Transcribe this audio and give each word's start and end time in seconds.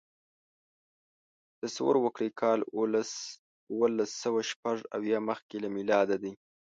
تصور 1.61 1.95
وکړئ 2.01 2.29
کال 2.41 2.59
اوولسسوهشپږاویا 3.75 5.19
مخکې 5.29 5.55
له 5.63 5.69
میلاده 5.75 6.15
دی. 6.23 6.33